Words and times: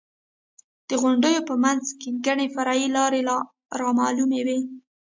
د 0.89 0.91
غونډیو 1.01 1.39
په 1.49 1.55
منځ 1.63 1.85
کې 1.99 2.09
ګڼې 2.25 2.47
فرعي 2.55 2.87
لارې 2.97 3.21
رامعلومې 3.81 4.41
وې. 4.47 4.59